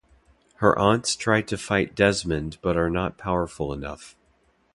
[0.55, 4.15] Her aunts try to fight Desmond but are not powerful enough.